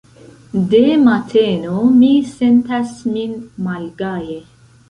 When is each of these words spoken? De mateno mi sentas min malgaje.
De 0.71 0.79
mateno 1.01 1.75
mi 1.99 2.09
sentas 2.31 2.97
min 3.13 3.39
malgaje. 3.67 4.43